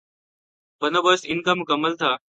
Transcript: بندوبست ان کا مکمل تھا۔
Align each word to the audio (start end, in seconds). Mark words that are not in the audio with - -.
بندوبست 0.81 1.25
ان 1.29 1.41
کا 1.41 1.53
مکمل 1.53 1.95
تھا۔ 1.95 2.11